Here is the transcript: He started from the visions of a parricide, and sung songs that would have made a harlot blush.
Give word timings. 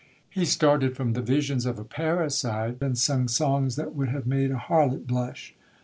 He 0.31 0.45
started 0.45 0.95
from 0.97 1.13
the 1.13 1.21
visions 1.21 1.67
of 1.67 1.77
a 1.77 1.83
parricide, 1.83 2.81
and 2.81 2.97
sung 2.97 3.27
songs 3.27 3.75
that 3.75 3.93
would 3.93 4.09
have 4.09 4.25
made 4.25 4.49
a 4.49 4.55
harlot 4.57 5.05
blush. 5.05 5.53